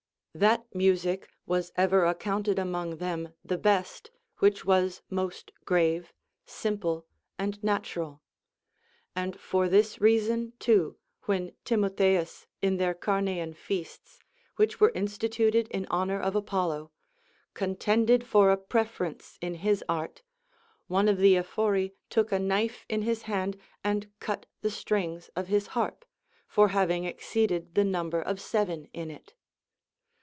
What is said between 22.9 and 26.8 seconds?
his hand, and cut the strings of his harp, for